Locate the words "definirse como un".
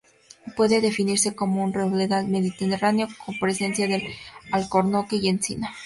0.81-1.73